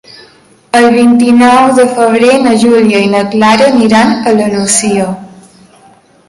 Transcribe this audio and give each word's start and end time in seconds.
El 0.77 0.85
vint-i-nou 0.93 1.67
de 1.79 1.85
febrer 1.97 2.31
na 2.45 2.55
Júlia 2.63 3.03
i 3.09 3.13
na 3.13 3.23
Carla 3.35 3.69
aniran 3.75 4.15
a 4.17 4.35
la 4.41 4.49
Nucia. 4.57 5.07